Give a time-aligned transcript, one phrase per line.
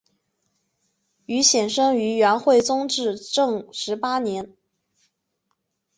[1.27, 4.57] 丁显生于元惠宗至正十八年。